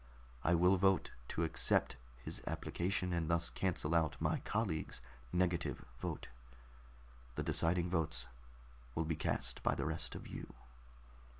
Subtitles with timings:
[0.43, 4.99] I will vote to accept his application, and thus cancel out my colleague's
[5.31, 6.27] negative vote.
[7.35, 8.25] The deciding votes
[8.95, 10.55] will be cast by the rest of you."